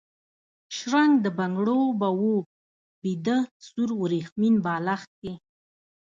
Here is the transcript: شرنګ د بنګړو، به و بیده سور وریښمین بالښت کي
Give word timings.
شرنګ 0.75 1.13
د 1.25 1.27
بنګړو، 1.37 1.81
به 1.99 2.09
و 2.19 2.23
بیده 3.01 3.37
سور 3.67 3.89
وریښمین 4.01 4.55
بالښت 4.65 5.11
کي 5.21 5.33